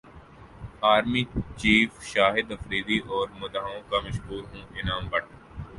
army 0.91 1.23
چیفشاہد 1.57 2.51
افریدی 2.51 2.97
اور 3.09 3.27
مداحوں 3.39 3.79
کا 3.89 3.99
مشکور 4.05 4.43
ہوں 4.45 4.65
انعام 4.73 5.07
بٹ 5.09 5.25